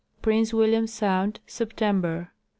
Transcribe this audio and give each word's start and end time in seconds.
Prince 0.23 0.51
William 0.51 0.87
sound, 0.87 1.39
September. 1.45 2.31